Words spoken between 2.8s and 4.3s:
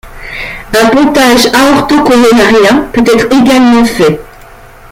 peut être également fait.